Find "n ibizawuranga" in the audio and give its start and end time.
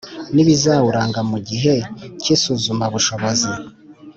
0.33-1.19